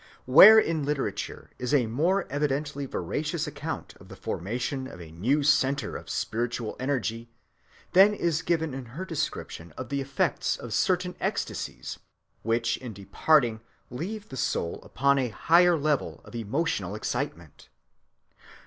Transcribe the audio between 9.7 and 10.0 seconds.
of